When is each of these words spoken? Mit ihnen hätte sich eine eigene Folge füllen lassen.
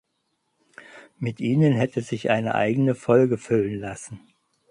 Mit 1.19 1.39
ihnen 1.39 1.73
hätte 1.73 2.01
sich 2.01 2.31
eine 2.31 2.55
eigene 2.55 2.95
Folge 2.95 3.37
füllen 3.37 3.79
lassen. 3.79 4.19